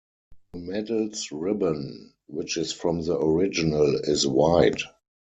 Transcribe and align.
The 0.53 0.59
medal's 0.61 1.31
ribbon, 1.31 2.13
which 2.25 2.57
is 2.57 2.71
from 2.71 3.01
the 3.03 3.19
original, 3.19 3.97
is 3.99 4.25
wide. 4.25 4.81